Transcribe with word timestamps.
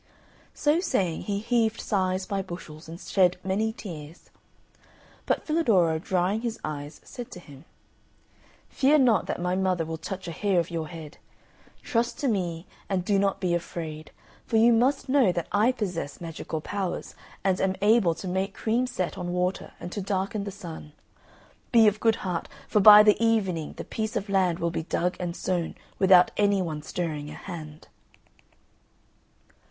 So 0.55 0.79
saying 0.79 1.25
he 1.25 1.37
heaved 1.37 1.79
sighs 1.79 2.25
by 2.25 2.41
bushels, 2.41 2.89
and 2.89 2.99
shed 2.99 3.37
many 3.43 3.71
tears. 3.71 4.31
But 5.27 5.45
Filadoro, 5.45 5.99
drying 5.99 6.41
his 6.41 6.59
eyes, 6.63 7.01
said 7.03 7.29
to 7.29 7.39
him, 7.39 7.65
"Fear 8.67 8.97
not 8.97 9.27
that 9.27 9.39
my 9.39 9.55
mother 9.55 9.85
will 9.85 9.99
touch 9.99 10.27
a 10.27 10.31
hair 10.31 10.59
of 10.59 10.71
your 10.71 10.87
head. 10.87 11.19
Trust 11.83 12.17
to 12.21 12.27
me 12.27 12.65
and 12.89 13.05
do 13.05 13.19
not 13.19 13.39
be 13.39 13.53
afraid; 13.53 14.09
for 14.47 14.57
you 14.57 14.73
must 14.73 15.07
know 15.07 15.31
that 15.33 15.45
I 15.51 15.71
possess 15.71 16.19
magical 16.19 16.61
powers, 16.61 17.13
and 17.43 17.61
am 17.61 17.75
able 17.79 18.15
to 18.15 18.27
make 18.27 18.55
cream 18.55 18.87
set 18.87 19.19
on 19.19 19.31
water 19.31 19.73
and 19.79 19.91
to 19.91 20.01
darken 20.01 20.45
the 20.45 20.51
sun. 20.51 20.93
Be 21.71 21.87
of 21.87 21.99
good 21.99 22.15
heart, 22.25 22.49
for 22.67 22.79
by 22.79 23.03
the 23.03 23.23
evening 23.23 23.73
the 23.73 23.83
piece 23.83 24.15
of 24.15 24.29
land 24.29 24.57
will 24.57 24.71
be 24.71 24.81
dug 24.81 25.15
and 25.19 25.35
sown 25.35 25.75
without 25.99 26.31
any 26.37 26.59
one 26.59 26.81
stirring 26.81 27.29
a 27.29 27.35
hand." 27.35 27.87